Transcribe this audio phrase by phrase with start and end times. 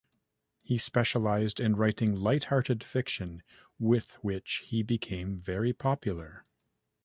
[0.63, 3.43] He specialised in writing light-hearted fiction,
[3.77, 6.43] with which he became very popular.